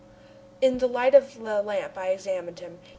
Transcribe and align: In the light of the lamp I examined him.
In 0.63 0.79
the 0.79 0.87
light 0.87 1.13
of 1.13 1.39
the 1.43 1.61
lamp 1.61 1.95
I 1.95 2.07
examined 2.07 2.59
him. 2.59 2.79